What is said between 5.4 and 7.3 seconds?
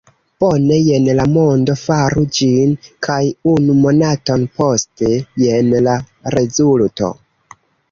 jen la rezulto!